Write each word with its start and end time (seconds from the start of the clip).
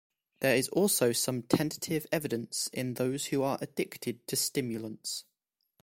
There 0.39 0.55
is 0.55 0.67
also 0.69 1.11
some 1.11 1.43
tentative 1.43 2.07
evidence 2.11 2.71
in 2.73 2.95
those 2.95 3.27
who 3.27 3.43
are 3.43 3.59
addicted 3.61 4.25
to 4.29 4.35
stimulants. 4.35 5.25